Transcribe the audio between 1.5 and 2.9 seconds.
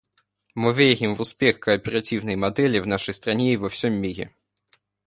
кооперативной модели в